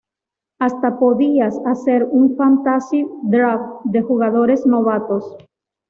Hasta 0.57 0.97
podías 0.97 1.59
hacer 1.67 2.05
un 2.05 2.35
Fantasy 2.35 3.05
Draft 3.21 3.81
de 3.83 4.01
jugadores 4.01 4.65
novatos. 4.65 5.37